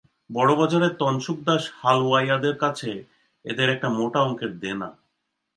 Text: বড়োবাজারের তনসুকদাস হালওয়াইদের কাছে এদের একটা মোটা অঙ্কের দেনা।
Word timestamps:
বড়োবাজারের 0.31 0.93
তনসুকদাস 0.99 1.63
হালওয়াইদের 1.79 2.55
কাছে 2.57 2.91
এদের 3.45 3.67
একটা 3.69 3.87
মোটা 3.89 4.19
অঙ্কের 4.21 4.51
দেনা। 4.59 4.89